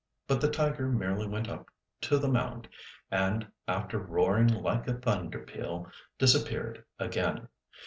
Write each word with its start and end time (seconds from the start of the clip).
But 0.25 0.41
the 0.41 0.49
tiger 0.49 0.89
merely 0.89 1.27
went 1.27 1.47
up 1.47 1.69
to 2.09 2.17
the 2.17 2.27
mound, 2.27 2.67
and, 3.11 3.45
after 3.67 3.99
roaring 3.99 4.47
like 4.47 4.87
a 4.87 4.95
thunder 4.95 5.43
peal, 5.45 5.91
disappeared 6.17 6.83
again. 6.97 7.47